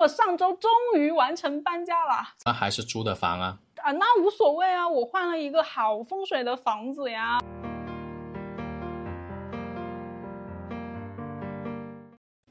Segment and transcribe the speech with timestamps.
[0.00, 3.58] 我上周终于完成搬家了那还是租的房啊？
[3.82, 7.40] 啊，那无所谓啊，我换了一个好风水的房子呀。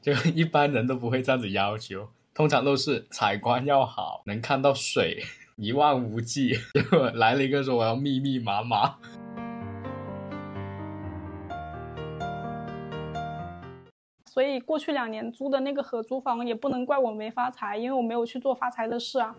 [0.02, 5.24] 就一般人都不会这样子要求，通常都是采光要好，能看到水，
[5.56, 6.54] 一望无际。
[6.74, 8.96] 结果来了一个说我要密密麻麻。
[14.38, 19.34] 所以过去两年租的那个合租房也不能怪我没发财，因为我没有去做发财的事啊。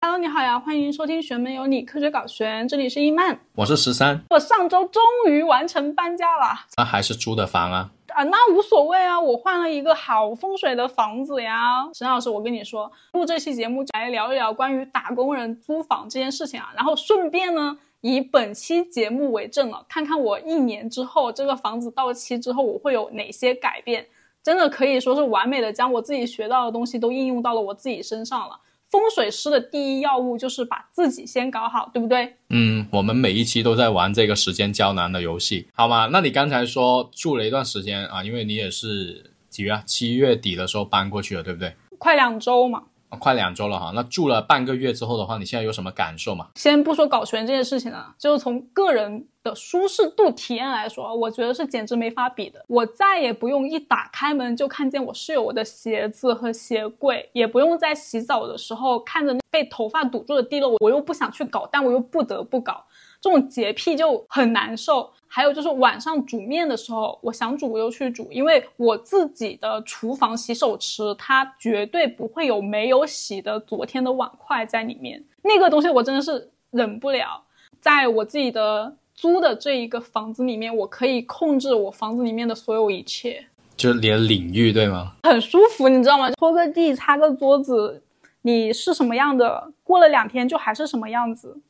[0.00, 3.40] Hello，你好呀，欢迎收听《玄门有你科学搞玄》，这里是伊曼。
[3.56, 7.90] 我是十三，我上周终于完成搬家了那还是租的房啊？
[8.14, 11.90] 啊，那无所谓啊，我换了一个好风水的房子呀。
[11.92, 17.76] 沈老师，我跟你说，录这期节目来聊一聊关于打工人租房这件事情啊，然后顺便呢。
[18.02, 24.06] 以本期节目为证了，看看我一年之后这个房子到期之后我会有哪些改变，
[24.42, 28.58] 真的可以说是完美的将我自己学到的东西都应用到了我自己身上了。
[28.90, 32.34] 风水师的第一要务就是把自己先搞好，对不对？
[32.48, 36.08] 嗯，我们每一期都在玩这个时间胶囊的游戏，好吗？
[36.10, 39.82] 那你刚才说住了一段时间啊，因为你也是几月啊？
[39.86, 41.72] 七月底的时候搬过去了，对不对？
[41.98, 42.82] 快两周嘛。
[43.18, 46.48] 快两周了哈，那住了半个月之后的话，你现在有什么感受吗？
[46.54, 52.64] 先不说搞全这件事情了，就是从个人的舒适度体验来说，我觉得是简直没法比的。
[52.68, 62.84] 我再也不用一打开门就看见我室友的鞋子和鞋柜，也不用在洗澡的时候看着被头发堵住的地漏，我又不想去搞，但我又不得不搞，
[63.20, 65.10] 这种洁癖就很难受。
[65.32, 77.40] 还有就是晚上煮面的时候，我想煮我就去煮，因为我自己的厨房洗手池它绝对不会有没有洗的昨天的碗筷在里面，那个东西我真的是忍不了。
[77.80, 83.46] 在我自己的租的这一个房子里面，我可以控制我房子里面的所有一切，
[83.76, 85.12] 就是你的领域对吗？
[85.22, 86.28] 很舒服，你知道吗？
[86.32, 88.02] 拖个地、擦个桌子，
[88.42, 91.60] 你是什么样的，过了两天就还是什么样子，就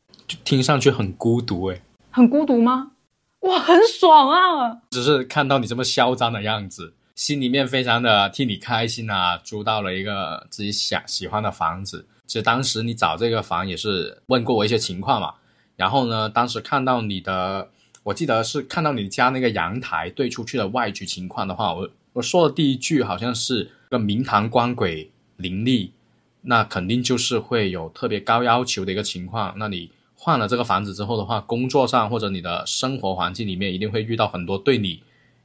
[0.44, 1.82] 听上去很孤独诶。
[2.10, 2.92] 很孤独吗？
[3.40, 4.82] 哇，很爽啊！
[4.90, 9.38] 只是看到你这么嚣张的样子，心里面非常的替你开心啊！
[9.38, 12.06] 租到了一个自己想喜欢的房子。
[12.26, 15.34] 其实当时你找这个房也是问过我一些情况嘛。
[15.76, 17.70] 然后呢，当时看到你的，
[18.02, 25.94] 我记得是看到你家那个阳台对出去的外局情况的话，我我说的第一句好像是个明堂光鬼林立，
[26.42, 29.54] 那肯定就是会有特别高要求的一个情况。
[29.56, 29.90] 那你。
[30.22, 35.02] 换了这个房子之后的话，工作上或者你的生活环境里面一定会遇到很多对你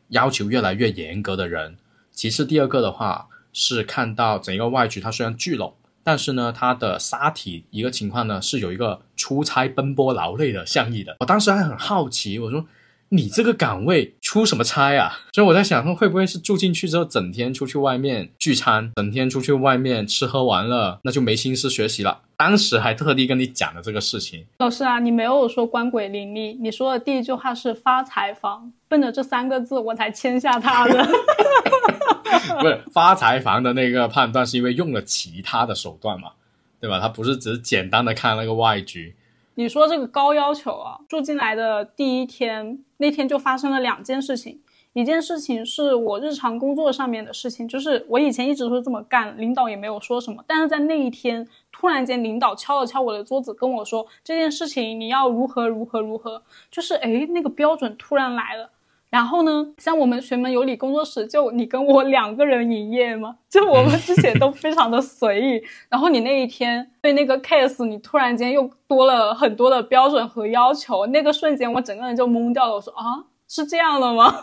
[0.10, 1.78] 要求越来越严格的人。
[2.12, 11.16] 其次，第二个的话是看到整个外局它虽然聚拢，但是呢，它的沙体一个情况呢是有一个出差奔波劳累的象意的。
[11.22, 12.66] 我当时还很好奇，我说。
[13.10, 15.20] 你这个岗位出什么差啊？
[15.32, 22.22] 所以我在想，说会不会是住进去之后，整天出去外面聚餐，整天出去外面吃喝玩乐，那就没心思学习了。
[22.38, 24.46] 当时还特地跟你讲了这个事情。
[24.58, 31.06] 老师啊，你没有说官鬼林立，你说的第一句话是发财房，奔着这三个字我才签下他的。
[32.60, 36.32] 不是发财房的那个判断，是因为用了其他的手段嘛，
[36.80, 37.00] 对吧？
[37.00, 39.16] 他不是只是简单的看那个外局。
[39.56, 44.60] 你说这个高要求啊，住进来的第一天，那天就发生了两件事情。
[44.96, 50.42] 一件事情是我日常工作上面的事情，就是我以前一直都是这么干，领导也没有说什么。
[50.48, 56.42] 但是在那一天，突然间领导敲了敲我的桌子，跟我说这件事情你要如何如何如何，
[56.72, 58.70] 就是诶，那个标准突然来了。
[59.10, 65.62] 然后呢，像我们学门有理工作室，就你跟我两个人营业嘛，就我们之前都非常的随意。
[65.90, 72.76] 然后你那一天对那个 case，你突然间又多了很多的标准和要求，那个瞬间我整个人就懵掉了。
[72.76, 74.42] 我说啊，是这样的吗？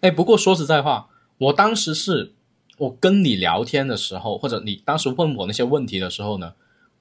[0.00, 1.08] 哎，不过说实在话，
[1.38, 2.32] 我当时是
[2.78, 6.52] 我跟你聊天的时候，或者你当时问我那些问题的时候呢，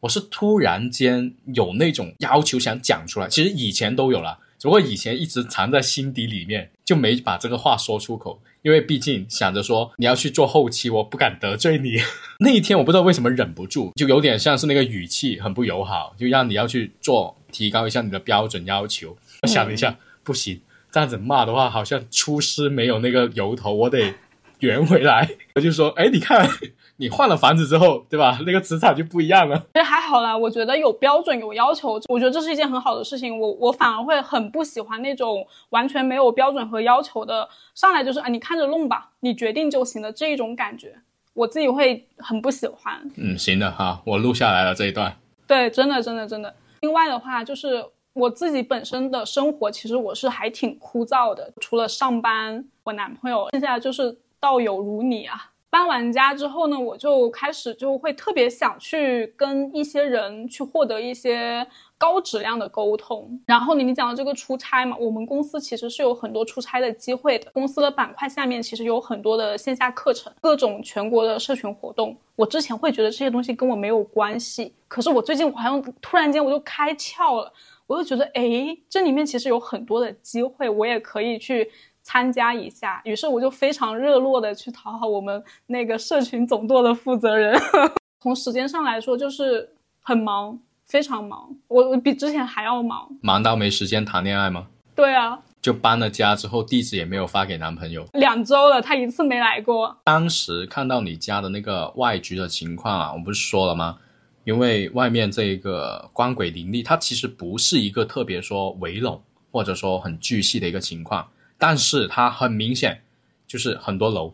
[0.01, 4.39] 我是突然间有那种要求想讲出来，其实以前都有了。
[4.61, 11.97] 不过以前一直藏在心底里面，就没把这个话说出口，因为毕竟想着说你要去做后期，我不敢得罪你。
[12.39, 19.15] 那一天我不知道为什么忍不住，就有点像是那个语气很不友好，就让你要去做，提高一下你的标准要求。
[19.43, 20.59] 我想了一下，不行，
[20.95, 24.13] 这样子骂的话好像出师没有那个由头，我得
[24.59, 25.29] 圆回来。
[25.55, 26.49] 我就说，哎，你看。
[26.97, 28.39] 你换了房子之后，对吧？
[28.47, 29.57] 那个磁场就不一样了。
[29.73, 33.37] 其 实还好啦，我觉得有标准有要求，我觉得这是一件很好的事情。
[33.37, 40.95] 我我反而会很不喜欢那种完全没有标准和要求的，上来就是啊，你看着弄吧，你决定就行的这一种感觉，
[41.33, 42.93] 我自己会很不喜欢。
[43.17, 45.17] 嗯，行的哈，我录下来了这一段。
[45.45, 46.55] 对，真的真的真的。
[46.79, 47.83] 另外的话就是。
[48.15, 55.51] 我自己本身的生活，其实我是还挺枯燥的，除了上班，我男朋友，剩下就是道友如你啊。
[55.69, 61.67] 搬完家之后呢，我就开始就会特别想去跟一些人去获得一些
[61.97, 63.37] 高质量的沟通。
[63.45, 67.51] 然后你你讲的这个出差嘛，我们公司其实是有很多出差的机会的。
[67.51, 72.15] 公司的板块下面其实有很多的线下课程，各种全国的社群活动。
[72.37, 77.51] 我之前会觉得这些东西跟我没有关系，可是我最近好像突然间我就开窍了，
[77.87, 81.71] 我就觉得哎，这里面其实有很多的机会，我也可以去。
[82.07, 87.59] 参加一下，于是我就非常热络的去讨好我们那个社群总舵的负责人。
[88.21, 89.67] 从时间上来说，就是
[90.03, 91.49] 很忙，非常忙。
[91.67, 94.67] 我我比之前还要忙，忙到没时间谈恋爱吗？
[94.95, 98.05] 对啊，就搬了家之后，地址也没有发给男朋友。
[98.13, 99.97] 两周了，他一次没来过。
[100.03, 103.97] 当时看到你家的那个外局的情况啊，我不是说了吗？
[104.45, 109.21] 因为外面这个光轨林立，它其实不是一个特别说围拢
[109.51, 111.27] 或者说很巨细的一个情况。
[111.57, 113.01] 但是它很明显，
[113.47, 114.33] 就是很多楼，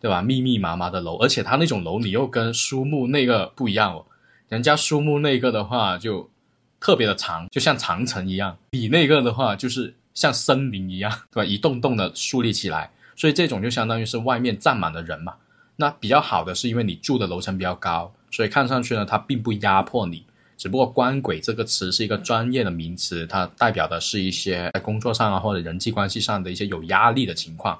[0.00, 0.22] 对吧？
[0.22, 4.04] 密密麻麻的楼，而且它那种楼你又跟苏木那个不一样哦。
[4.48, 6.30] 人家书木那个的话就
[6.78, 11.44] 特别的长，就像长城一样；你那个的话就是像森林一样，对吧？
[11.44, 15.34] 一栋栋的树立起来，所以这种就相当于是外面站满了人嘛。
[15.76, 20.24] 那比较好的是因为你住的楼层比较高，所以看上去呢它并不压迫你。
[20.56, 27.78] 只不过“官鬼”这个词是一个专业的名词，它代表的是一些在工作上啊或者人际关系上的一些有压力的情况。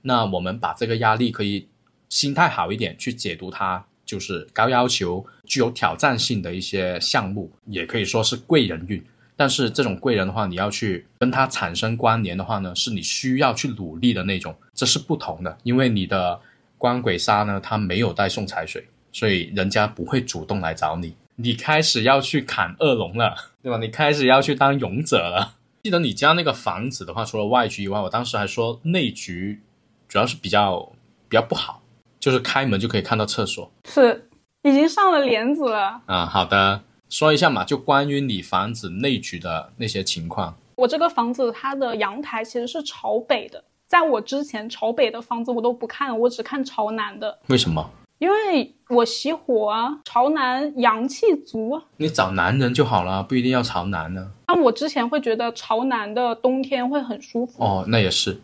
[0.00, 1.66] 那我们把这个压力可以
[2.08, 9.04] 心态好一点去解读它，就是高要求、具有挑战性的一些项目，也可以说是贵人运。
[9.36, 15.58] 但是这种贵人的话，你要去跟他产生关联的话呢，是你需要去努力的那种，这是不同的。
[15.62, 16.38] 因为你的
[16.78, 21.14] 官鬼杀呢，它没有带送财水，所以人家不会主动来找你。
[21.36, 23.78] 你开始要去砍恶龙了， 对吧？
[23.78, 25.54] 你开始要去当勇者了。
[25.82, 29.60] 记得你家那个房子的话，除了外局以外，我当时还说内局
[30.06, 30.92] 主要是比较
[31.28, 31.80] 比较不好，
[32.18, 33.72] 就是开门就可以看到厕所。
[33.86, 34.28] 是，
[34.62, 36.02] 已经上了帘子了。
[36.04, 40.54] 啊，好的，说一下嘛，就关于你房子内局的那些情况。
[40.76, 47.38] 我这个房子它的阳台其实是朝北的，在我之前朝北的房子我都不看，我只看朝南的。
[47.46, 47.90] 为什么？
[48.20, 51.82] 因为我喜火啊，朝南阳气足啊。
[51.96, 54.30] 你找男人就好了，不一定要朝南呢。
[54.46, 58.38] 那我之前会觉得朝南的冬天会很舒服哦，那也是，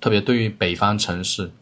[0.00, 1.52] 特别对于北方城市，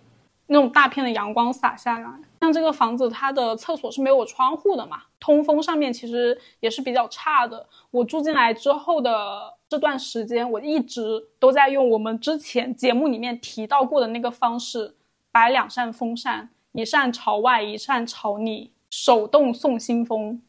[0.46, 2.08] 那种大片的阳光洒下来。
[2.40, 7.66] 像这个房子，它的厕所是没有窗户的嘛，通风上面其实也是比较差的。
[7.90, 14.94] 我住进来之后的这段时间，我一直都在用我们之前节目里面提到过的那个方式，
[15.30, 16.48] 摆两扇风扇。
[16.78, 20.40] 一扇朝外，一扇朝里，手动送新风，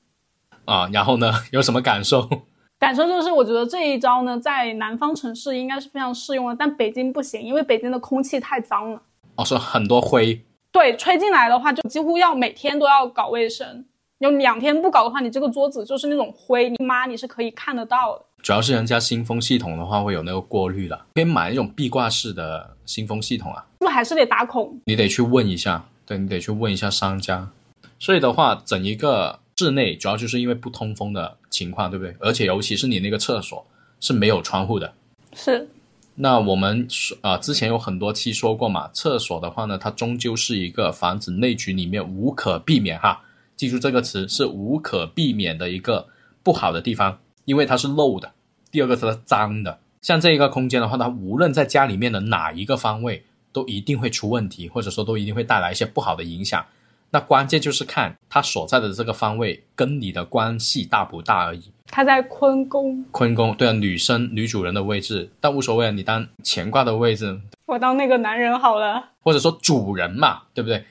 [0.65, 2.29] 啊，然后呢，有什么感受？
[2.77, 9.01] 感受就是，我觉得这一招呢，在南方城市应该是非常适用的，但北京不行，因为北京的空气太脏了。
[9.37, 10.39] 哦，是很多灰。
[10.71, 13.85] 对，吹进来的话，就几乎要每天都要搞卫生。
[14.19, 18.25] 有两天不搞的话，你这个桌子就是那种灰，你妈你是可以看得到的。
[18.43, 23.65] 主要是人家新风系统的话会有那个过滤的，可以买那种壁挂式的新风系统啊。
[23.79, 24.79] 是不是还是得打孔？
[24.85, 25.83] 你得去问一下。
[26.09, 27.51] 对你得去问一下商家，
[27.99, 32.15] 所以的话，整一个室内主要就是因为不通风的情况，对不对？
[32.19, 33.63] 而且尤其是你那个厕所
[33.99, 34.91] 是没有窗户的。
[35.35, 35.69] 是。
[36.15, 36.87] 那我们
[37.21, 43.21] 啊之前有很多期说过嘛，厕所的话呢，它终究是一个房子内局里面无可避免哈，
[43.55, 46.07] 记住这个词是无可避免的一个
[46.41, 48.31] 不好的地方，因为它是漏的。
[48.71, 53.23] 第二个是脏的，像这一个空间的话，它无论在家里面的哪一个方位。
[53.51, 56.65] 都一定会出问题，或者说都一定会带来一些不好的影响。
[57.11, 61.71] 那关键就是看他所在的这个方位跟你的关系大不大而已。
[61.87, 70.85] 他在坤宫，坤宫对啊，女生女主人的位置，但无所谓啊，你当乾卦的位置，我当那个男人好了，或者说主人嘛，对不对？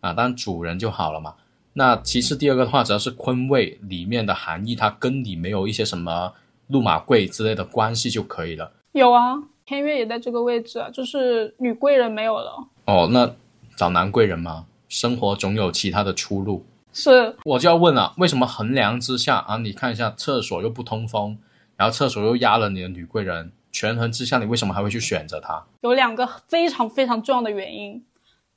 [0.00, 1.34] 啊，当主人就好了嘛。
[1.72, 6.32] 那其次第二个的话，只要是坤位里面的含义，它跟你没有一些什么
[6.68, 8.70] 路马贵之类的关系就可以了。
[8.92, 9.34] 有啊。
[9.66, 13.08] 天月也在这个位置啊，就是女贵人没有了哦。
[13.10, 13.28] 那
[13.76, 14.64] 找男贵人吗？
[14.88, 16.64] 生活总有其他的出路。
[16.92, 19.56] 是，我就要问了，为什么衡量之下啊？
[19.56, 21.36] 你看一下厕所又不通风，
[21.76, 25.60] 然后厕所又压了你的女贵人，权衡之下，你为什么还会去选择它？
[25.80, 28.02] 有两个非常非常重要的原因，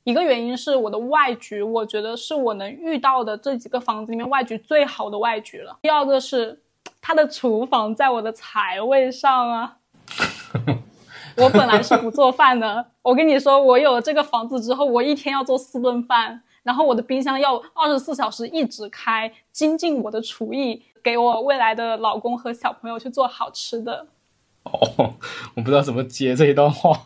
[0.03, 5.79] 一个原因是我的外局，我觉得是我能遇到的这几个房子里面外局最好的外局了。
[5.81, 6.61] 第二个是
[7.01, 9.77] 它的厨房在我的财位上啊。
[11.39, 24.07] 我本来是不做饭的，我跟你说，我有了这个房子之后，我一天要做四顿饭，然后我的冰箱要二十四小时一直开，精进我的厨艺，给我未来的老公和小朋友去做好吃的。
[24.63, 25.15] 哦，
[25.55, 26.99] 我不知道怎么接这一段话，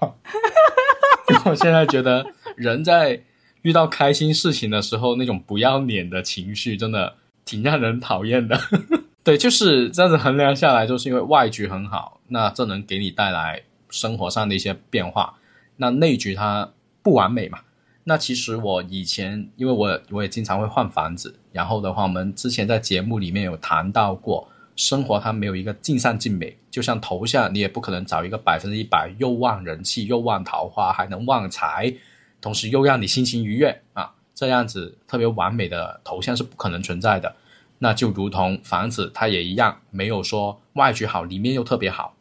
[1.29, 2.25] 因 为我现在觉得
[2.55, 3.21] 人在
[3.61, 7.13] 遇到开心事情的时候，那种不要脸的情绪真的
[7.45, 8.59] 挺让人讨厌的。
[9.23, 13.61] 对，就是这样子衡量下来，就是因为外局很好，那这能给你带来
[13.93, 15.35] 生活上的一些变化。
[15.77, 16.71] 那内局它
[17.03, 17.59] 不完美嘛？
[18.05, 31.93] 那其实我以前，因为我我也经常会换房子，然后的话，我们之前在节目里面有谈到过，生活它没有一个尽善尽美，就像头像，你也不可能找一个百分之一百又旺人气又旺桃花还能旺财，
[32.41, 37.33] 同时又让你心情愉悦啊，这样子特别完美的头像是不可能存在的。
[37.79, 42.15] 那就如同房子，它也一样，没有说外局好，里面又特别好。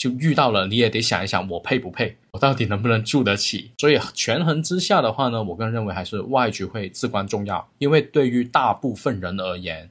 [0.00, 3.70] 就遇到了，你也得想一想，我配不配，我到底能不能住得起。
[3.76, 9.90] 所以权衡之下的话呢，我个人认为还是外局会至关重要，因为对于大部分人而言，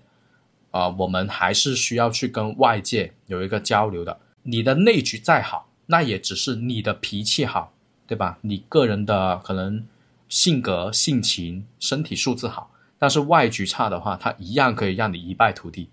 [0.72, 4.18] 啊，我们还是需要去跟外界有一个交流的。
[4.42, 7.72] 你的内局再好，那也只是你的脾气好，
[8.08, 8.40] 对吧？
[8.42, 9.86] 你个人的可能
[10.28, 12.72] 性格、性情、身体素质好。
[12.98, 15.88] 但是外局差的话，它一样可以让你一败涂地，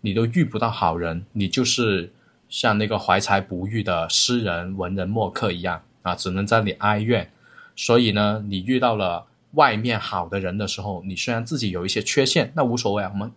[0.00, 2.10] 你都遇不到好人，你就是
[2.50, 7.30] 像那个怀才不遇的诗人、文人墨客一样啊，只能在你哀怨。
[7.74, 13.32] 所以呢，你遇到了外面好的人的时候，你虽然自己有一些缺陷，那无所谓啊，我们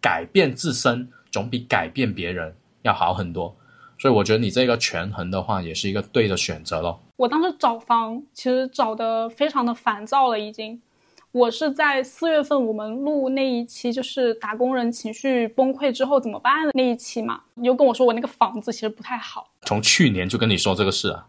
[0.00, 3.56] 改变自身总比改变别人要好很多。
[3.98, 7.00] 所以我觉得你这个权衡的话，也是一个对的选择咯。
[7.16, 10.80] 我当时找房其实找的非常的烦躁了，已经。
[11.32, 17.42] 我是在四月份我们录那一期，就是打工人情绪崩溃之后怎么办的那一期嘛。
[17.54, 21.26] 你就跟我说我那个房子其实不太好，从去年就跟你说这个事啊。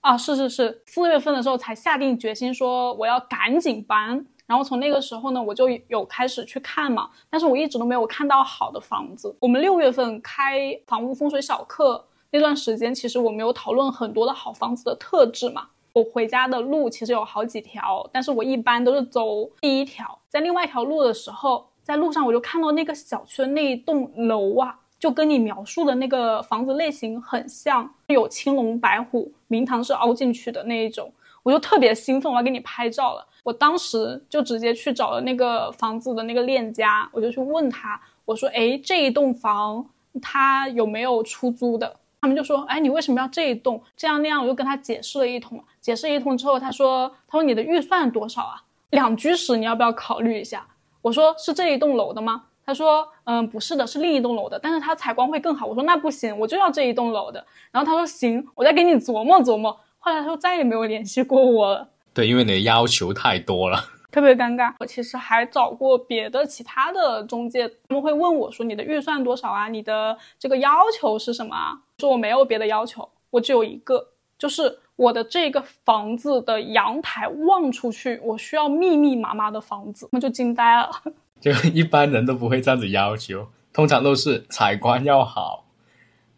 [0.00, 4.26] 啊，是是是，四月份的时候才下定决心说我要赶紧搬。
[4.46, 9.36] 然后从那个时候呢，我就有开始去看嘛，但是我一直都没有看到好的房子。
[9.40, 15.68] 我们六月份开房屋风水小课那段时间，其实我们有讨论很多的好房子的特质嘛。
[15.98, 20.18] 我回家的路其实有好几条，但是我一般都是走第一条。
[20.28, 31.12] 在另外一条路的时候，在路上我就看到那个小区的那一栋楼啊，就跟你描述的那个房子类型很像，有青龙白虎，明堂是凹进去的那一种，
[31.42, 33.26] 我就特别兴奋，我要给你拍照了。
[33.42, 39.84] 我当时就直接去找了那个房子的那个链家，我就去问他，我说：“哎，这一栋房
[40.20, 43.82] 它有没有出租的？”他们就说：“哎，你为什么要这一栋？
[43.96, 48.62] 这样那样。”我就跟他解释了一通，解释一通之后，他说：“他说你的预算多少啊？
[48.90, 50.66] 两居室你要不要考虑一下？”
[51.02, 61.88] 我说：“是这一栋楼的吗？”他说：“嗯，不是的，是另一栋楼的，但是它采光会更好。”我说：“那不行，我就要这一栋楼的。”然后他说：“行，我再给你琢磨琢磨。”后来他就再也没有联系过我了。
[62.12, 63.84] 对，因为你的要求太多了。
[64.10, 64.72] 特别尴尬。
[64.80, 69.68] 我其实还找过别的其他的中介，他们会问我说：“你的预算多少啊？
[69.68, 80.90] 你的这个要求是什么啊？”说我没有别的要求，我只有一个，就是我的这个房子的阳台望出去，我需要密密麻麻的房子，我就惊呆了。
[81.40, 85.66] 就一般人都不会这样子要求，通常都是采光要好，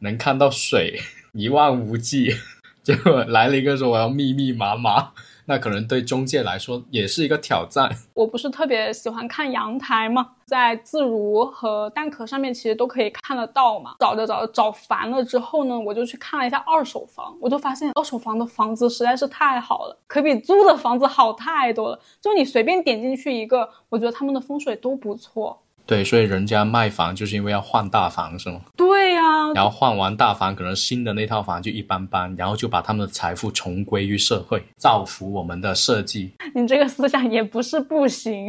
[0.00, 0.98] 能看到水，
[1.32, 2.34] 一望无际。
[2.82, 5.12] 结果来了一个说我要密密麻麻。
[5.50, 7.90] 那可能对中介来说也是一个挑战。
[8.14, 13.96] 我不是特别喜欢看阳台嘛，在自如和蛋壳上面其实都可以看得到嘛。
[13.98, 21.98] 找着找着找烦了之后呢，我就去看了一下二手房，我就发现二手房的房子实在是太好了，可比租的房子好太多了。
[22.20, 25.60] 就你随便点进去一个，我觉得他们的风水都不错。
[25.90, 28.60] 对，所以人家卖房就是因为要换大房，是吗？
[28.76, 29.52] 对呀。
[29.52, 36.30] 然后换完大房，可能新的那套房就一般般，然后就把他们的财富重归于社会，造福我们的设计。
[36.54, 38.46] 你这个思想也不是不行。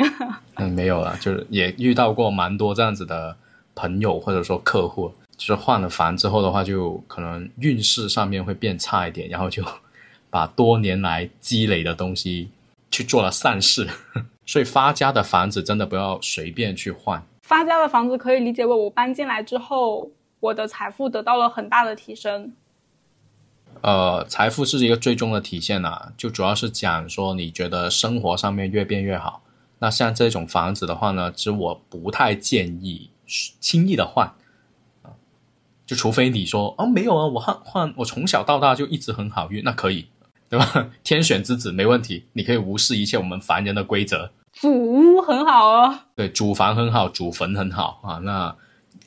[0.57, 3.35] 嗯，没有了，就是也遇到过蛮多这样子的
[3.73, 9.65] 朋友或者说客户，就是换了房之后的话，就可能运势上面会变差一点，然后就
[10.29, 12.51] 把多年来积累的东西
[12.91, 13.87] 去做了善事。
[14.45, 17.23] 所以发家的房子真的不要随便去换。
[17.51, 22.53] 发家的房子可以理解为我搬进来之后，我的财富得到了很大的提升。
[23.81, 29.43] 呃，财富是一个最终的体现呐，就主要是讲说你觉得生活上面越变越好。
[29.79, 33.09] 那像这种房子的话呢，其实我不太建议
[33.59, 34.27] 轻易的换
[35.01, 35.11] 啊，
[35.85, 40.07] 就除非你说哦没有啊，我换换我从小到大就一直很好运，那可以，
[40.47, 40.89] 对吧？
[41.03, 44.31] 天选之子没问题，你可以无视一切我们凡人的规则。
[44.61, 48.55] 祖屋很好哦，对，祖房很好，祖坟很好啊，那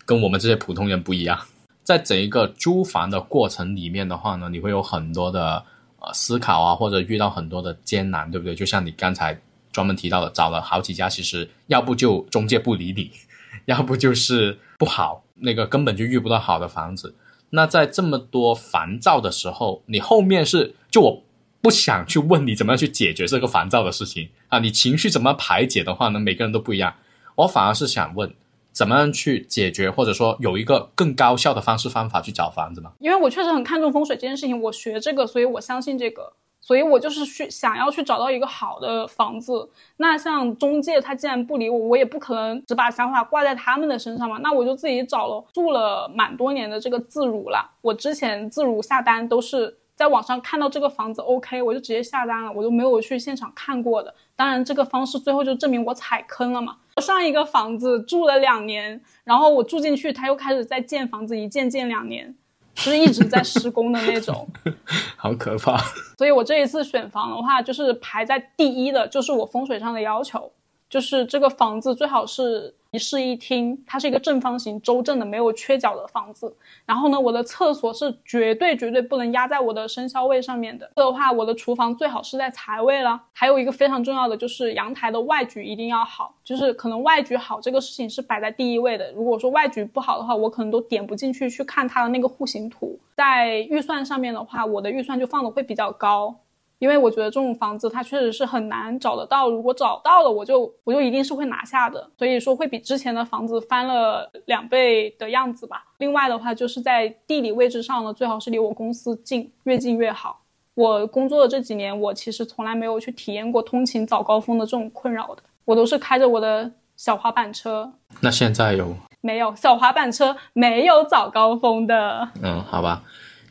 [0.04, 1.38] 跟我们这些普通人不一样。
[1.84, 5.64] 在整一个租房的过程里面的话呢，你会有很多的
[6.00, 8.52] 呃思考啊，或者遇到很多的艰难，对不对？
[8.52, 13.12] 就像你刚才专门提到的，找了好几家，其实要不就中介不理你，
[13.66, 17.14] 要不就是不好，那个根本就遇不到好的房子。
[17.50, 21.22] 那在这么多烦躁的时候，你后面是就我
[21.64, 26.20] 不想去问你怎么样去解决这个烦躁的事情啊，你情绪怎么排解的话呢？
[26.20, 26.94] 每个人都不一样，
[27.36, 28.34] 我反而是想问。
[28.70, 32.92] 怎么样去解决，或者说有一个更高效的方式方法去找房子吗？
[32.98, 39.70] 因为我确实很看重风水这件事情，我学这个，所以我相信这个，所以我就是去想要去找到一个好的房子。
[39.98, 44.38] 那像中介，他既然不理我，我也不可能只把想法挂在他们的身上嘛。
[44.42, 47.70] 那我就自己找了，住了蛮多年的这个自如了。
[47.80, 49.78] 我之前自如下单都是。
[49.94, 54.14] 在网上看到这个房子 OK，我就直接下单了，我都没有去现场看过的。
[54.34, 56.76] 当然，这个方式最后就证明我踩坑了嘛。
[56.96, 62.34] 我上一个房子住了两年，然后我住进去，他又开始在建房子，一建建两年，
[62.74, 64.48] 就是一直在施工的那种，
[65.16, 65.78] 好可怕。
[66.18, 70.50] 所以我这一次选房的话，就是排在第一的，就是我风水上的要求，
[70.94, 72.72] 就是这个房子最好是。
[72.94, 76.54] 一室一厅，它是一个正方形、周正的、没有缺角的房子。
[76.86, 80.88] 然后呢，我的厕所是绝对绝对不能压在我的生肖位上面的。
[80.94, 83.20] 的话，我的厨房最好是在财位了。
[83.32, 89.10] 还有一个非常重要的就是阳台的外局一定要好，就是可能外局好这个事情是摆在第一位的。
[89.10, 92.96] 如果说外局不好的话，我可能都点不进去去看它的那个户型图。
[93.16, 96.36] 在预算上面的话，我的预算就放的会比较高。
[96.80, 105.84] 因为我觉得这种房子它确实是很难找得到，如果找到了，我就我就一定是会拿下的，所以说会比之前的房子翻了两倍的样子吧。
[105.98, 110.42] 另外的话，就是在地理位置上呢，最好是离我公司近，越近越好。
[110.74, 117.90] 我工作的这几年，我其实从来没有去体验过通勤早高峰的这种困扰的，我都是开着我的小滑板车。
[118.20, 120.36] 那现在有没有小滑板车？
[120.52, 122.28] 没有早高峰的。
[122.42, 123.04] 嗯，好吧，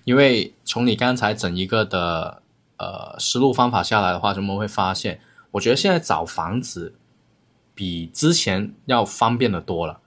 [0.04, 2.43] 因为从你刚才整一个的。
[2.84, 5.22] 呃，思路方法下来的话，我们会发现，
[5.52, 6.96] 我觉得现在找房子
[7.74, 10.02] 比之前要方便的多了，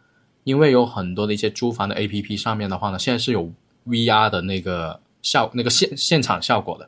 [0.44, 3.50] 因为有很多的一些租房的 A P P 上面的话呢，现在是有
[3.84, 6.86] V R 的那个效那个现现场效果的，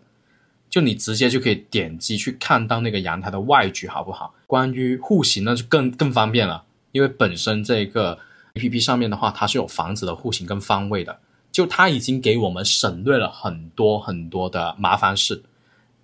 [0.69, 4.35] 就你直接就可以点击去看到那个阳台的外局好不好？
[4.47, 8.19] 关于户型呢，就更更方便了，因为本身这个
[8.55, 11.19] A P P 上面的话，它是有房子的户型跟方位的，
[11.51, 15.43] 就它已经给我们省略了很多很多的麻烦事。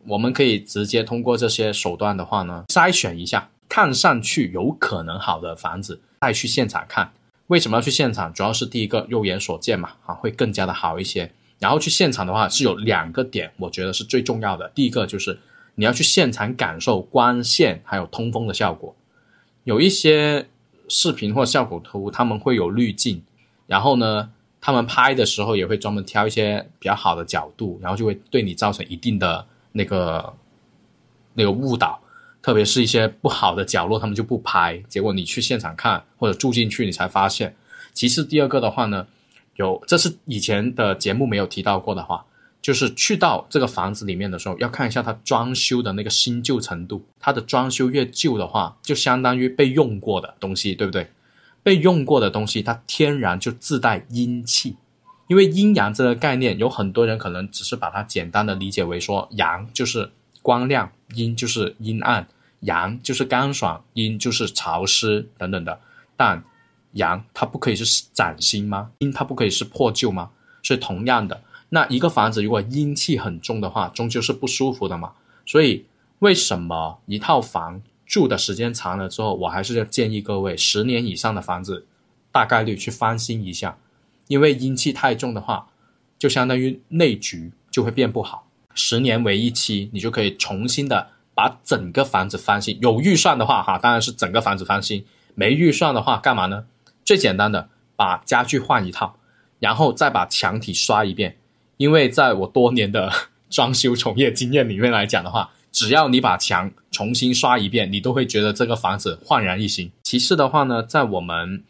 [0.06, 7.12] 我们可以直接通过这些手段的话呢，筛选一下看上去有可能好的房子，再去现场看。
[7.48, 8.32] 为什么要去现场？
[8.32, 11.30] 主要是第一个肉眼所见嘛，啊，会更加的好一些。
[11.58, 14.70] 然后去现场的话是有两个点，我觉得是最重要的。
[14.74, 15.38] 第一个就是
[15.74, 18.94] 你要去现场感受光线还有通风的效果。
[19.64, 20.46] 有一些
[20.88, 23.22] 视频或效果图，他们会有滤镜，
[23.66, 29.46] 然后呢，他们拍的时候也会专门挑一些比较好的角度，然后就会对你造成一定的。
[29.76, 30.32] 那个
[31.34, 32.00] 那个误导，
[32.40, 34.78] 特别是一些不好的角落，他们就不拍。
[34.88, 37.54] 结果你去现场看或者住进去，你才发现。
[37.92, 39.06] 其次，第二个的话呢，
[39.56, 42.24] 有这是以前的节目没有提到过的话，
[42.62, 47.04] 就是去到这个房子里面的时候，要看一下它装修的那个新旧程度。
[47.18, 51.10] 它的装修越旧的话，就相当于被用过的东西，对不对？
[51.62, 54.76] 被用过的东西，它天然就自带阴气。
[55.26, 60.10] 因为阴阳这个概念，有很多人可能只是把它简单的理解为说，阳就是
[60.42, 62.28] 光亮，阴就是阴暗，
[62.60, 65.80] 阳就是干爽，阴就是潮湿等等的。
[66.16, 66.44] 但
[66.92, 68.90] 阳它不可以是崭新吗？
[68.98, 70.30] 阴它不可以是破旧吗？
[70.62, 75.12] 所以同样的，那一个房子如果阴气很重的话，终究是不舒服的嘛。
[75.46, 75.86] 所以
[76.18, 81.86] 为什么一套房住的时间长了之后，我还是要建议各位，十年以上的房子，
[82.30, 83.78] 大概率去翻新一下。
[84.28, 85.68] 因为阴气太重的话，
[86.18, 88.48] 就相当于内局就会变不好。
[88.74, 92.78] 十年为一期，你就可以重新的把整个房子翻新。
[92.80, 95.02] 有预算的话，哈，当然是整个房子翻新；
[95.34, 96.64] 没预算的话，干嘛呢？
[97.04, 99.16] 最简单的，把家具换一套，
[99.58, 101.36] 然后再把墙体刷一遍。
[101.76, 103.12] 因为在我多年的
[103.50, 109.92] 装修从业经验里面来讲的话，只要你把墙重新刷一遍，你都会觉得这个房子焕然一新。
[110.02, 111.62] 其次的话呢，在我们。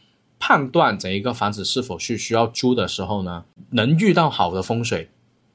[0.46, 5.08] 判断整一个房子是否是需要租的时候呢，能遇到好的风水，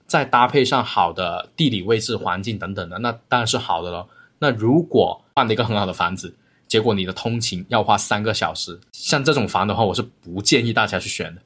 [0.08, 4.08] 再搭配上好的地理位置、环境等等的，那当然是好的了。
[4.40, 6.36] 那如果换了一个很好的房子，
[6.68, 11.42] 结果你的通勤要花三个小时，像这种房的话，我是不建议大家去选的，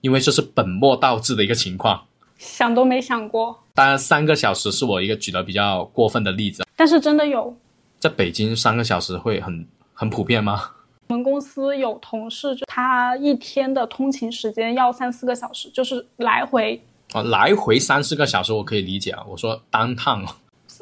[0.00, 2.04] 因为这是本末倒置的一个情况。
[2.38, 3.56] 想都没想过。
[3.72, 7.56] 当然，三个小时是我一个举的比较过分的例子，但是真的有。
[8.00, 10.72] 在北京，三个小时会很很普遍吗？
[11.10, 16.80] 我们公司有同事，就他一天的通勤时间要三四个小时，就是来回
[17.12, 19.24] 啊，来回三四个小时我可以理解啊。
[19.28, 20.24] 我说单趟，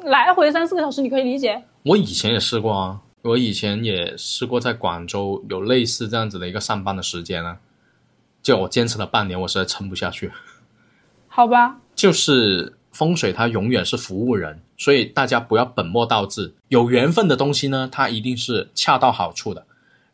[0.04, 1.62] 来回三四个小时你可以理解。
[1.82, 7.56] 我以前也试过啊，我以前也试过在广州有类似这样子的一个上班的时间啊，
[8.42, 10.30] 就我坚持了半年，我实在撑不下去。
[11.28, 16.52] 好吧，就是风水它永远是服务人，所以大家不要本末倒置。
[16.68, 19.64] 有缘分的东西呢，它一定是恰到好处的。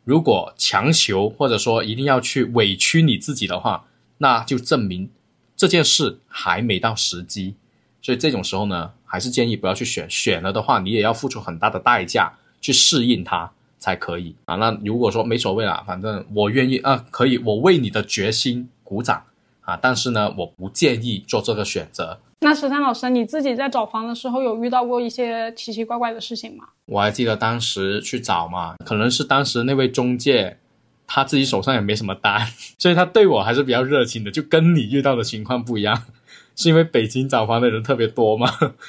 [0.04, 3.86] 如果强求或者说一定要去委屈你自己的话，
[4.18, 5.10] 那就证明
[5.56, 7.54] 这件事还没到时机。
[8.02, 10.08] 所以这种时候呢，还是建议不要去选。
[10.10, 14.56] 选了的话，你也要付出很大的代价去适应它才可以啊。
[14.56, 19.24] 那如果说没所谓了，反正我愿意啊，可以，我为你的决心鼓掌
[19.62, 19.74] 啊。
[19.80, 22.20] 但是呢，我不建议做这个选择。
[22.44, 26.64] 那十三老师，你自己在找房的时候有遇到过一些奇奇怪怪的事情吗？
[26.84, 30.58] 我还记得当时去找嘛，可能是当时那位中介
[31.06, 32.46] 他自己手上也没什么单，
[32.78, 36.02] 所以他对我还是比较热情的，就跟你遇到的情况不一样，
[36.54, 38.46] 是因为北京找房的人特别多嘛。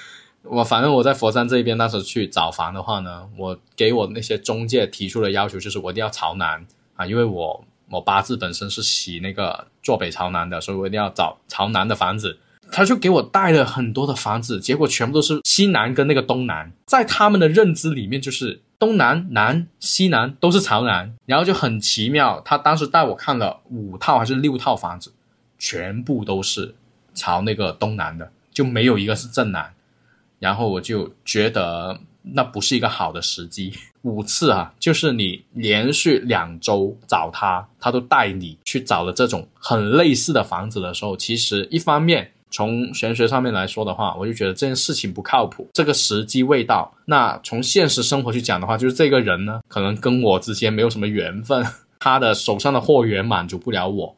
[0.43, 6.63] 我反正我在佛山这边当时去找房的话呢，我给我那些中介提出的要求就是我一定要朝南
[6.95, 12.37] 啊，因为我我八字本身是喜那个坐北朝南的，所以我一定要找朝南的房子。
[12.71, 22.41] 他就给我带了很多的房子，结果全部都是西南跟那个东南，在他们的认知里面就是东南、南、西南都是朝南，然后就很奇妙。
[22.43, 25.13] 他当时带我看了五套还是六套房子，
[25.57, 26.75] 全部都是
[27.13, 29.71] 朝那个东南的，就没有一个是正南。
[30.39, 33.73] 然后我就觉得那不是一个好的时机。
[34.01, 42.31] 五次啊，就是你连续两周找他，他都带你去找了这种很类似的房子的时候，其实一方面。
[42.51, 46.93] 从玄学上面来说的话，我就觉得这件事情不靠谱，这个时机未到。
[47.05, 51.65] 那从现实生活去讲的话，就是这个人呢，可能跟我之间没有什么缘分，
[51.99, 54.15] 他的手上的货源满足不了我，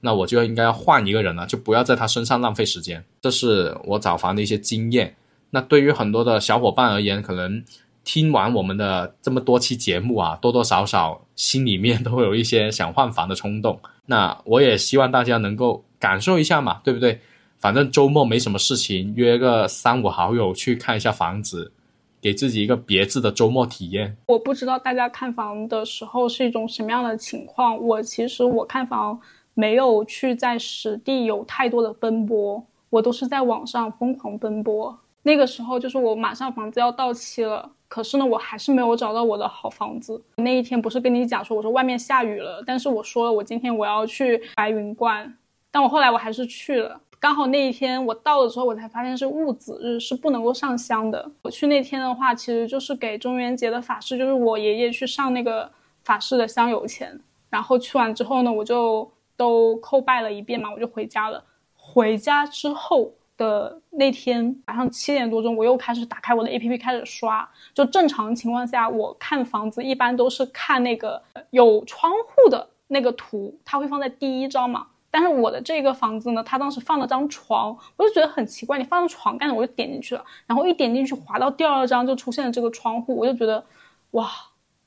[0.00, 3.02] 那我就应该要换一个人了，就不要在他身上浪费时间。
[3.22, 5.14] 这是我找房的一些经验。
[5.50, 7.64] 那对于很多的小伙伴而言，可能
[8.04, 13.80] 听完我们的这么多期节目啊，多多少少心里面都会有一些想换房的冲动。
[14.04, 17.20] 那我也希望大家能够感受一下嘛，对不对？
[17.58, 21.72] 反正周末没什么事情，约个三五好友去看一下房子，
[22.20, 24.16] 给自己一个别致的周末体验。
[24.26, 27.76] 我不知道大家看房的时候是一种什么样的情况。
[27.76, 29.20] 我其实我看房
[29.54, 34.96] 没有去在实地有太多的奔波，我都是在网上疯狂奔波。
[35.24, 40.22] 那个时候就是我马上房子要到期了，可是呢我还是没有找到我的好房子。
[40.36, 45.36] 那一天不是跟你讲说我说外面下雨了，但是我说了我今天我要去白云观，
[45.72, 47.00] 但我后来我还是去了。
[47.20, 51.30] 刚好那一天我到了之后，我才发现是戊子日，是不能够上香的。
[51.42, 55.68] 我去那天的话，其实就是给中元节的法事，就是我爷爷去上那个
[56.04, 57.18] 法事的香油钱。
[57.50, 61.42] 然后去完之后呢，我就都叩拜了一遍嘛，我就回家了。
[61.74, 67.48] 回家之后的那天晚上七点多钟，我又开始打开我的 APP 开始刷。
[67.74, 74.86] 就正常情况下，我看房子一般都是看那个有窗户的那个图，它会放在第一张嘛。
[75.10, 79.60] 但是我的这个房子呢，他当时放了张床，我就觉得很奇怪，你放了床干什么？
[79.60, 83.64] 我就点进去了，然后一点进去，滑到第二张就出现了这个窗户，我就觉得，
[84.12, 84.30] 哇，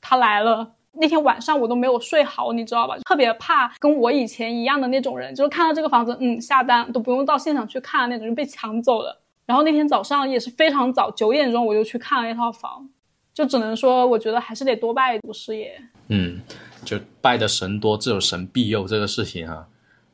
[0.00, 0.72] 他来了。
[0.94, 2.96] 那天晚上我都没有睡好，你知道吧？
[2.98, 9.18] 特别怕跟我以前一样的那种人，就是看到这个房子，嗯，下单都不用到现场去看那种，就被抢走了。
[9.46, 12.86] 然后那天早上也是非常早，九点钟我就去看了那套房，
[13.32, 15.82] 就只能说，我觉得还是得多拜祖师爷。
[16.08, 16.40] 嗯，
[16.84, 19.66] 就拜的神多，自有神庇佑这个事情哈。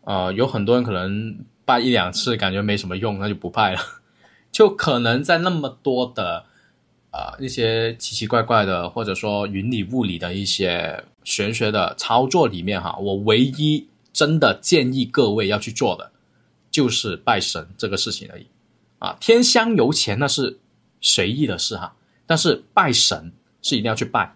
[0.09, 3.81] 呃，有很多人可能拜一两次感觉没什么用，那就不拜了。
[4.51, 6.47] 就可能在那么多的
[7.11, 16.11] 呃一些奇奇怪怪的，或者说云里雾里的一些玄学的操作里面哈，我唯一真的建议各位要去做的，
[16.71, 18.47] 就是拜神这个事情而已。
[18.99, 20.59] 啊，天香油钱那是
[21.03, 21.95] 随意的事哈，
[22.25, 24.35] 但是拜神是一定要去拜。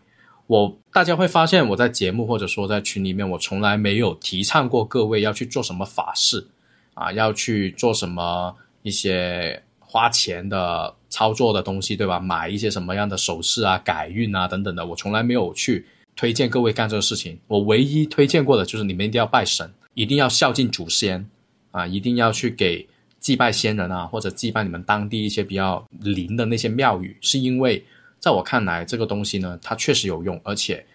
[0.52, 6.46] 我大家会发现，我在节目或者说在群里面，我从来没有提倡过各位要去做什么法事，
[6.92, 12.20] 啊，要去做什么一些花钱的操作的东西，对吧？
[12.20, 17.38] 买一些什么样的首饰啊、改运啊等等的，我从来没有去推荐各位干这个事情。
[17.46, 21.26] 我唯一推荐过的就是你们一定要拜神，一定要孝敬祖先，
[21.70, 22.86] 啊，一定要去给
[23.18, 27.82] 祭拜先人啊，或者祭拜你们当地一些比较灵的那些庙宇，是因为。
[28.22, 30.86] 在我看来，这个东西呢，它确实有用，而且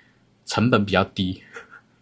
[0.46, 1.44] 成本比较低，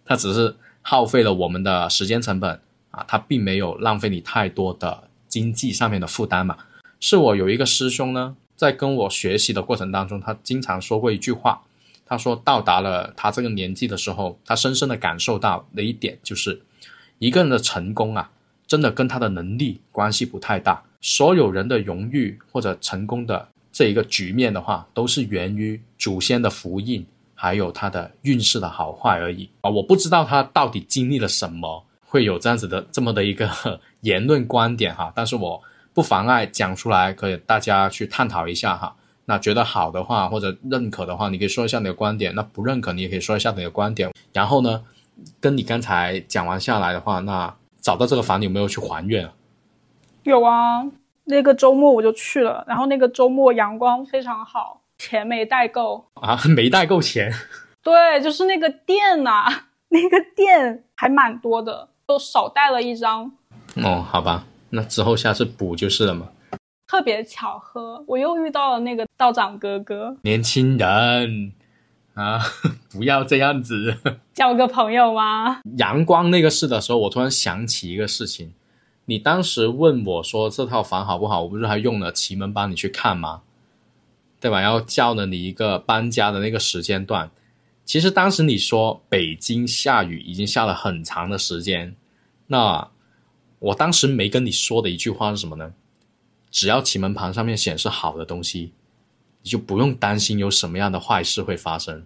[0.06, 2.62] 它只是耗费了我们的时间成本
[2.92, 6.56] 啊，它并没有浪费你太多的经济上面的负担嘛。
[7.00, 11.64] 是我有一个师兄呢，在跟我学习的过程当中，他经常说过一句话，
[12.06, 16.62] 他说到达了他这个年纪的时候，他深深的感受到的一点就是，
[17.18, 18.30] 一个人的成功啊，
[18.68, 20.84] 真的跟他的能力关系不太大。
[21.02, 29.70] 所有人的荣誉或者成功的这一个局面的话，都是源于祖先的福印，还有他的运势的好坏而已啊！
[29.70, 33.50] 我不知道他到底经历了什么，会有这样子的这么的一个
[34.00, 35.12] 言论观点哈。
[35.14, 35.62] 但是我
[35.94, 38.96] 不妨碍讲出来，可以大家去探讨一下哈。
[39.26, 44.10] 那觉得好的话或者认可的话，你可以说一下你的观点；那不认可，你也可以说一下你的观点。
[44.32, 44.82] 然后呢，
[45.42, 49.30] 跟你刚才讲完下来的话，那找到这个房你有没有去还愿？
[50.24, 50.86] 有啊，
[51.26, 57.32] 那个周末我就去了，然后那个周末阳光非常好，钱没带够啊，没带够钱。
[57.84, 59.46] 对，就是那个店呐，
[59.90, 63.32] 那个店还蛮多的，都少带了一张。
[63.84, 66.30] 哦，好吧，那之后下次补就是了嘛。
[66.88, 70.16] 特别巧合，我又遇到了那个道长哥哥。
[70.22, 71.52] 年轻人
[72.14, 72.40] 啊，
[72.94, 73.98] 不要这样子，
[74.34, 75.62] 交个朋友吗？
[75.78, 78.54] 阳光那个事的时候，我突然想起一个事情。
[79.06, 81.44] 你当时问我说这套房好不好？
[81.44, 83.44] 我不是还用了奇门帮你去看吗？
[84.40, 84.62] 对吧？
[84.62, 87.30] 然后叫了你一个搬家的那个时间段。
[87.84, 91.96] 其实当时你说北京下雨已经下了很长的时间，
[92.48, 92.90] 那
[93.60, 95.74] 我当时没跟你说的一句话是什么呢？
[96.50, 98.72] 只要奇门盘上面显示好的东西，
[99.44, 102.06] 你就不用担心有什么样的坏事会发生。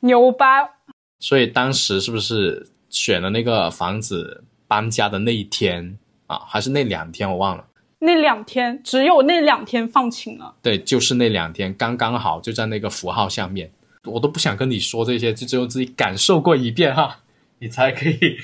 [0.00, 0.70] 牛掰！
[1.18, 4.44] 所以当时是不是选了那个房子？
[4.68, 7.64] 搬家的那一天啊，还是那两天，我忘了。
[8.00, 10.54] 那两天只有那两天放晴了。
[10.62, 13.72] 对，就是那两天，刚刚好就在那个符号下面。
[14.04, 17.18] 我都不想跟你说这些，就只有自己感受过一遍哈，
[17.58, 18.38] 你才可以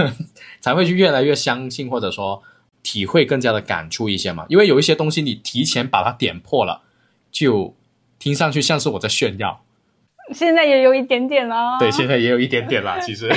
[0.60, 2.40] 才会去越来越相信，或者说
[2.84, 4.46] 体会更加的感触一些嘛。
[4.48, 6.82] 因为有一些东西你提前把它点破了，
[7.32, 7.74] 就
[8.20, 9.64] 听上去像是我在炫耀。
[10.32, 11.78] 现在也有一点点啦。
[11.80, 13.28] 对，现在也有一点点啦，其实。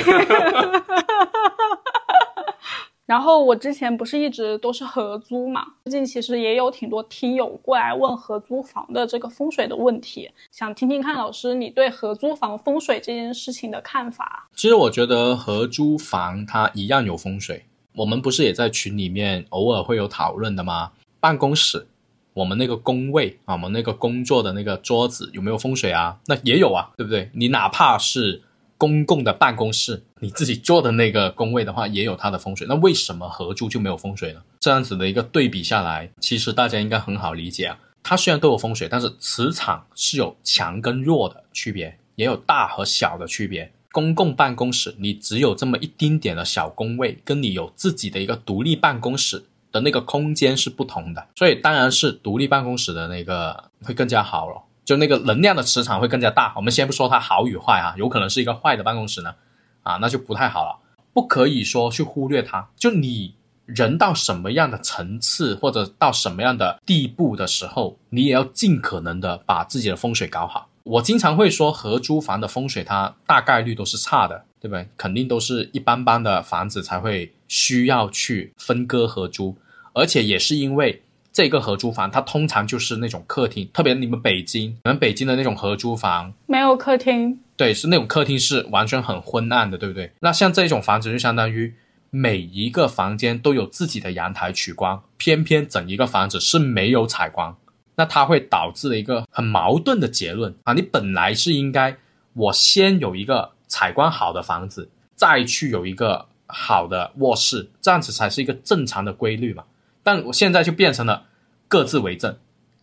[3.06, 14.48] 然后我之前不是一直都是合租嘛，最近其实也有挺多听友过来问合租房的这个风水的问题，想听听看老师你对合租房风水这件事情的看法。
[14.54, 20.92] 其实我觉得合租房它一样有风水，我们不是也在群里面偶尔会有讨论的吗？
[21.20, 21.86] 办公室，
[22.32, 26.18] 我们那个工位啊，我们那个工作的那个桌子有没有风水啊？
[26.26, 27.30] 那也有啊，对不对？
[27.34, 28.42] 你哪怕是。
[28.76, 32.66] 公共的办公室，你自己坐的那个工位的话，也有它的风水。
[32.68, 34.42] 那为什么合租就没有风水呢？
[34.60, 37.78] 这样子的一个对比下来，其实大家应该很好理解啊。
[38.02, 43.72] 它虽然都有风水，但是磁场是有强跟弱的区别，也有大和小的区别。
[43.92, 51.28] 公共办公室，你只有这么一丁点的小工位，跟你有自己的一个独立办公室的那个空间是不同的。
[51.36, 54.60] 所以当然是独立办公室的那个会更加好了。
[54.84, 56.52] 就那个能量的磁场会更加大。
[56.56, 59.34] 我们先不说它好与坏啊，有可能是一个坏的办公室呢，
[59.82, 60.78] 啊，那就不太好了。
[61.12, 62.68] 不可以说去忽略它。
[62.76, 63.34] 就你
[63.66, 70.68] 人到什么样的层次或者到什么样的地步的时候，你也要尽可能的把自己的风水搞好。
[70.82, 74.86] 我经常会说，合租房的风水它大概率都是差的，对不对？
[74.98, 79.56] 肯定都是一般般的房子才会需要去分割合租，
[79.94, 81.00] 而且也是因为。
[81.34, 90.12] 这个合租房，它通常就是那种客厅，特别你们北京，你们北京的那种合租房没有客厅，对，是那种客厅是完全很昏暗的，对不对？
[90.20, 91.74] 那像这种房子就相当于
[92.10, 97.56] 每一个房间都有自己的阳台取光，偏偏整一个房子是没有采光，
[97.96, 100.72] 那它会导致了一个很矛盾的结论啊！
[100.72, 101.96] 你本来是应该
[102.34, 109.64] 我先有一个采光好的房子，再去有一个好的卧室，这样子才是一个正常的规律嘛。
[110.04, 111.24] 但我现在就变成了
[111.66, 112.36] 各自为政，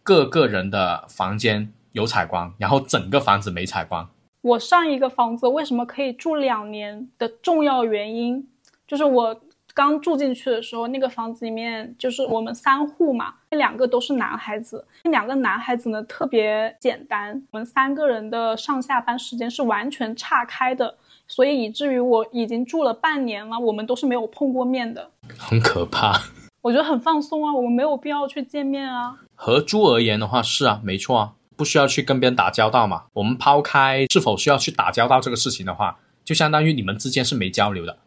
[0.03, 4.09] 各个人的房间有采光，然后整个房子没采光。
[4.41, 8.49] 我上一个房子为什么可以住两年的重要原因，
[8.87, 9.39] 就是我
[9.75, 26.19] 刚住进去的时候，那个房子里面就是我们三户嘛，那两个都是男孩子，那两个男孩子呢特别简单，我们三个人的上下班时间是完全岔开的，所以以至于我已经住了半年了，我们都是没有碰过面的，很可怕。
[26.61, 29.17] 我觉得很放松啊，我们没有必要去见面啊。
[29.33, 33.05] 合租而言的话，是啊，没错啊，不需要去跟别人打交道嘛。
[33.13, 37.97] 我们抛开是否需要去打交道这个事情的话，就相当于你们之间是没交流的。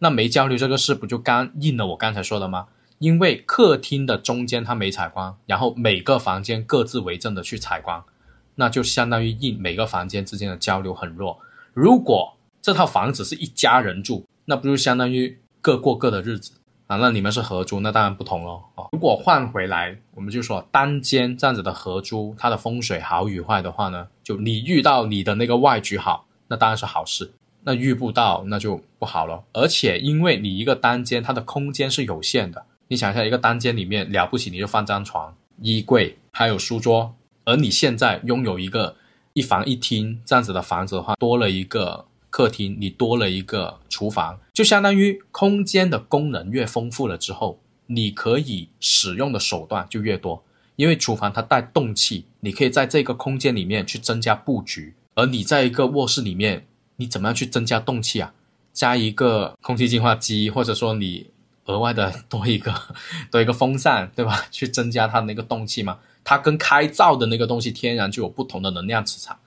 [0.00, 2.66] 那没交流这个事，不就刚应了我刚才说的吗？
[2.98, 8.04] 因为客厅的中间它没采光，然后每个房间各自为政的去采光，
[8.56, 11.38] 那就相当于应每个房间之间的交流很弱。
[11.72, 16.52] 如果这套房子是一家人住，那不就相当于各过各的日子？
[16.86, 18.62] 啊，那你们是合租，那当然不同喽。
[18.76, 27.26] 哦，如果换回来，我们就说单间这样子的合租，它的风水好与坏的话呢，就你遇到你的那个外局好，那当然是好事；
[27.64, 29.42] 那遇不到，那就不好了。
[29.52, 38.94] 而且因为你一个单间，它的空间是有限的，你想一下，一个单间里面了不起你就放张床、衣柜还有书桌，而你现在拥有一个
[39.32, 42.04] 一房一厅这样子的房子的话，多了一个。
[42.36, 50.44] 客厅你多了一个厨房，就相当于空间的功能越丰富了之后，你可以使用的手段就越多。
[50.74, 54.92] 因为厨房它带动气，你可以在这个空间里面去增加布局。
[55.14, 58.34] 而你在一个卧室里面，你怎么样去增加动气啊？
[58.74, 61.30] 加一个空气净化机，或者说你
[61.64, 62.74] 额外的多一个
[63.32, 64.44] 多一个风扇，对吧？
[64.50, 66.00] 去增加它那个动气嘛。
[66.22, 69.38] 它跟开灶的那个东西天然就有不同的能量磁场，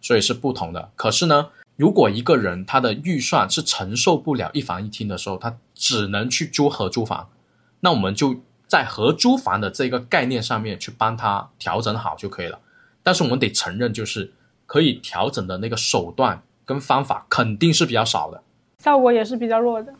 [0.00, 0.92] 所以是不同的。
[0.94, 1.48] 可是呢？
[1.78, 7.30] 如果一个人他的预算是承受不了一房一厅的时候，他只能去租合租房，
[7.78, 8.34] 那我们就
[8.66, 12.58] 在合租房的这个概念上面去帮他调整好就可以了。
[13.04, 14.32] 但是我们得承认，就是
[14.66, 18.42] 可以调整的那个手段跟方法肯定是比较少的，
[18.82, 19.94] 效果也是比较弱的。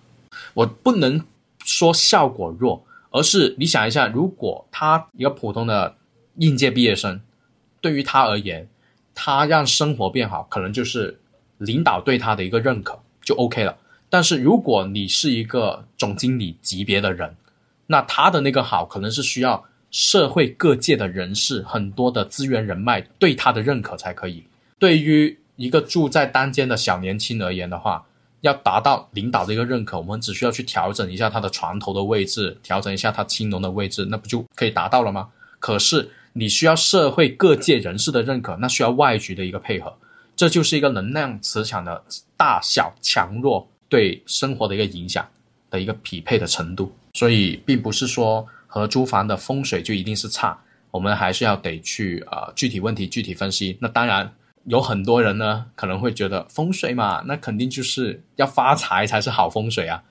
[0.54, 1.24] 我不能
[1.64, 5.94] 说效果弱，而是你想一下，如果他一个普通的
[6.38, 7.20] 应届毕业生，
[7.80, 8.68] 对于他而言，
[9.14, 11.20] 他让生活变好，可能就是。
[11.58, 13.76] 领导对他的一个认可就 OK 了，
[14.08, 17.36] 但是如果你是一个总经理级别的人，
[17.86, 24.44] 那他的那个好可能是需要社会各界的人士很多的资源人脉对他的认可才可以。
[24.78, 28.04] 对于一个住在单间的小年轻而言的话，
[28.42, 35.28] 要达到领导的一个认可，我们只需要去调整一下他的床头的位置，调整一下他青龙的位置，那不就可以达到了吗？
[35.58, 39.92] 可是你需要社会各界人士的认可，那需要外局的一个配合。
[40.38, 42.00] 这就是一个能量磁场的
[42.36, 45.28] 大小强弱对生活的一个影响
[45.68, 50.56] 的一个匹配的程度，所以并不是说合租房的风水就一定是差，
[50.92, 53.76] 我们还是要得去呃具体问题具体分析。
[53.80, 54.32] 那当然
[54.66, 60.04] 有很多人呢可能会觉得风水嘛，那肯定就是要发财才是好风水啊，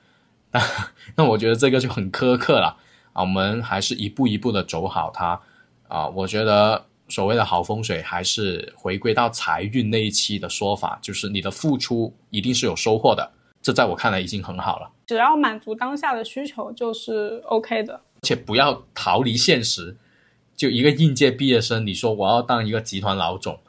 [0.52, 0.62] 那
[1.16, 2.76] 那我觉得这个就很苛刻了
[3.14, 5.40] 啊，我们还是一步一步的走好它
[5.88, 6.87] 啊，我觉得。
[7.10, 13.32] 所谓的好风水，还是回归到财运那一期的说法，就是你的付出一定是有收获的。
[13.62, 14.90] 这在我看来已经很好了。
[15.08, 18.00] 只要满足当下的需求，就是 OK 的。
[18.22, 19.96] 且不要逃离现实。
[20.56, 23.60] 就一个应届毕业生，你说我要当一个集团老总，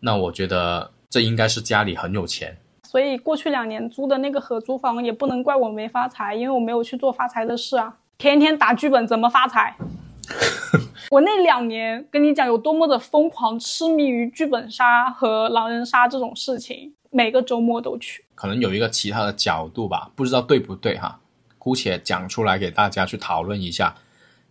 [0.00, 2.58] 那我觉得这应该是家里很有钱。
[2.82, 7.96] 所以过去两年租的那个合租房，也不能怪我没发财，因为我没有去做发财的事啊。
[8.18, 9.76] 天天打剧本，怎么发财？
[11.12, 18.24] 我那两年跟你讲有多么的疯狂，痴迷于剧本杀和狼人杀这种事情，每个周末都去。
[18.34, 21.20] 可能有一个其他的角度吧，不知道对不对哈，
[21.58, 23.94] 姑且讲出来给大家去讨论一下。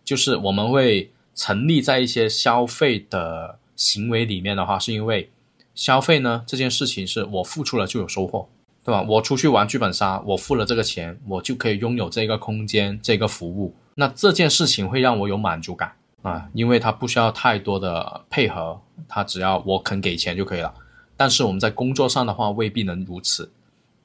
[0.04, 5.28] 就是我们会成立在一些消费的行为里面的话，是因为
[5.74, 8.48] 消费呢这件事情是我付出了就有收获，
[8.84, 9.04] 对吧？
[9.08, 13.74] 我出去玩剧本杀，我付了这个钱，我就可以拥有这个空间、这个服务。
[13.96, 20.72] 那这件事情会让我有满足感啊，因为它不需要太多的配合，它只要我肯给钱就可以了。
[21.16, 23.52] 但是我们在工作上的话未必能如此。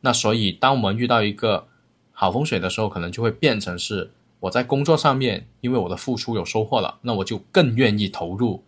[0.02, 1.68] 那所以当我们遇到一个
[2.12, 8.64] 好风水的时候，可能就会变成是我在工作上面，因为我的付出有收获了，那我就更愿意投入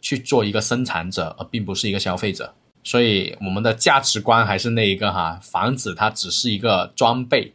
[0.00, 2.54] 去做一个生产者，而并不是一个消费者。
[2.82, 7.52] 所以我们的价值观还是那一个哈，房子它只是一个装备。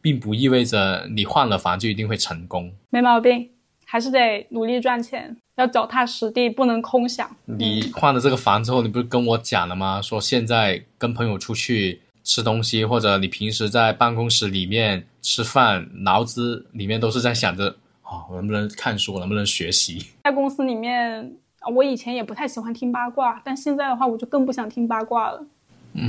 [0.00, 3.48] 并不意味着你换了房就一定会成功，没毛病，
[3.92, 7.30] 还是得努力赚钱，要脚踏实地，不能空想。
[7.44, 10.00] 你换了这个房之后，你不是跟我讲了吗？
[10.00, 17.68] 说现在跟朋友出去吃东西，或者你平时在办公室里面吃饭，脑子里面都是在想着，
[18.04, 20.06] 哦，我能不能看书，能不能学习？
[20.24, 21.30] 在公司里面，
[21.74, 25.44] 我以前也不太喜欢听八卦，但现在的话，我就更不想听八卦了。
[25.92, 26.08] 嗯，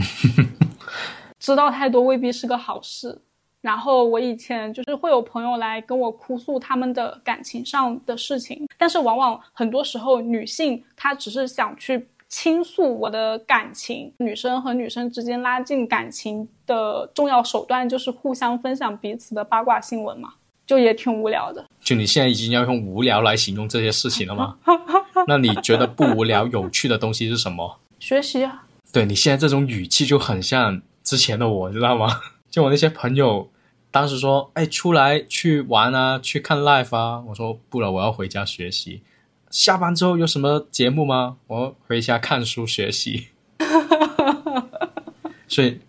[1.38, 3.20] 知道太多未必是个好事。
[3.64, 20.34] 然后我以前就是会有朋友来跟我哭诉他们的感情上的事情，但是往往很多时候女性她只是想去倾诉我的感情，女生和女生之间拉近感情的重要手段就是互相分享彼此的八卦新闻嘛，
[20.68, 21.66] 就也挺无聊的。
[21.80, 24.58] 就你现在已经要用无聊来形容这些事情了吗？
[25.26, 27.80] 那你觉得不无聊、有趣的东西是什么？
[27.98, 28.66] 学习啊。
[28.92, 32.10] 对你现在这种语气就很像之前的我，知道吗？
[32.52, 33.48] 就我那些朋友。
[33.94, 37.24] 当时说，哎，出来去玩啊，去看 live 啊。
[37.28, 39.04] 我说不了，我要回家学习。
[39.52, 41.38] 下班之后有什么节目吗？
[41.46, 43.28] 我回家看书学习。
[45.48, 45.80] 所以，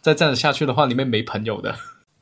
[0.00, 1.76] 再这样子下去的话，里面没朋友的。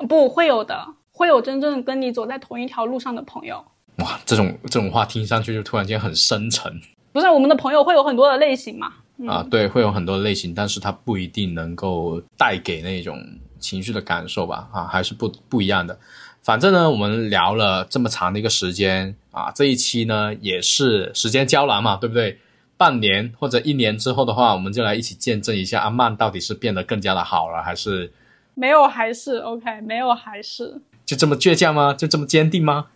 [0.09, 0.77] 不会有的，
[1.13, 3.65] 会有真正跟你走在同一条路上的朋友。
[3.99, 6.81] 哇，这种这种话听上去就突然间很深沉。
[7.13, 8.93] 不是我们的朋友会有很多的类型嘛？
[9.29, 13.17] 啊，对，会有很多类型，但是它不一定能够带给那种
[13.59, 14.69] 情绪的感受吧？
[14.73, 15.99] 啊，还是不不一样的。
[16.43, 22.39] 反正呢，我们聊了这么长的一个时间啊，这一期呢也是时间胶囊嘛，对不对？
[22.77, 28.13] 半年或者一年之后的话，我们就来一起见证一下阿曼到底是变得更加的好了，还是
[28.55, 28.87] 没有？
[28.87, 29.81] 还是 OK？
[29.81, 30.15] 没有？
[30.15, 31.93] 还是就这么倔强吗？
[31.93, 32.87] 就这么坚定吗？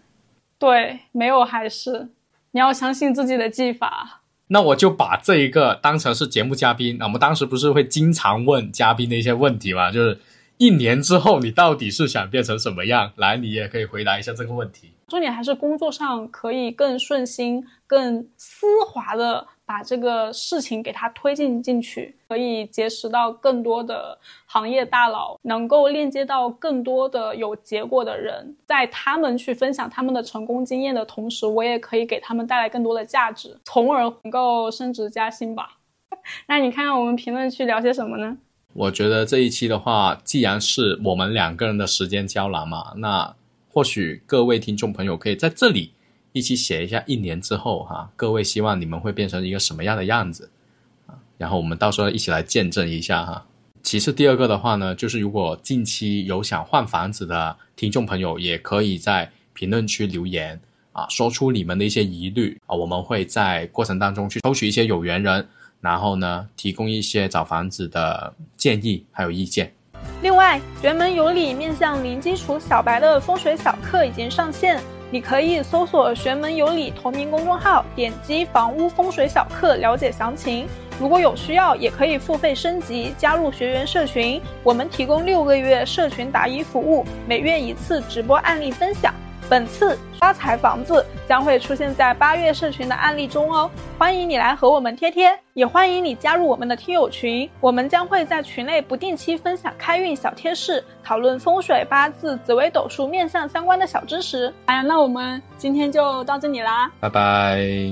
[0.58, 1.44] 对，没有？
[1.44, 2.08] 还是
[2.52, 4.20] 你要相信自己的技法。
[4.46, 6.98] 那我就把这一个当成是节目嘉宾。
[6.98, 9.90] 那我们当时不是会经常问嘉宾的一些问题嘛？
[9.90, 10.20] 就是
[10.62, 13.10] 一年之后你到底是想变成什么样？
[13.16, 14.92] 来，你也可以回答一下这个问题。
[15.08, 19.48] 重点还是工作上可以更顺心、更丝滑的。
[19.64, 35.78] 把这个事情给它推进进去，可以结识到更多的行业大佬，能够链接到更多的有结果的人，在他们去分享他们的成功经验的同时，我也可以给他们带来更多的价值，从而能够升职加薪吧。
[36.46, 38.36] 那你看看我们评论区聊些什么呢？
[38.72, 43.34] 我觉得这一期的话，既然是我们两个人的时间胶囊嘛，那
[43.68, 45.92] 或许各位听众朋友可以在这里。
[46.34, 50.48] 一起写一下一年之后哈，各位希望你们会变成一个什么样的样子
[51.06, 51.12] 啊？
[51.36, 53.46] 然后我们到时候一起来见证一下哈。
[53.82, 60.58] 其次第二个的话呢，就是如果近期有想换房子的听众朋友，也可以在评论区留言
[60.92, 65.46] 啊，说出你们的一些疑虑啊，我们会在过程当中去抽取一些有缘人，
[65.82, 69.70] 然后呢提供一些找房子的建议还有意见。
[70.22, 74.80] 另外，玄门有礼面向零基础小白的风水小课已经上线。
[75.10, 80.66] 你可以搜索“玄门有礼”同名公众号，点击“房屋风水小课”了解详情。
[80.98, 84.40] 如果有需要，也可以付费升级，加入学员社群。
[84.62, 89.12] 我们提供六个月社群答疑服务，每月一次直播案例分享。
[89.52, 104.50] 本次发财房子将会出现在八月社群的案例中哦，欢迎你来和我们贴贴，也欢迎你加入我们的听友群，我们将会在群内不定期分享开运小贴士，讨论风水、八字、紫微斗数、面相相关的小知识。
[104.64, 107.60] 哎呀，那我们今天就到这里啦，拜拜。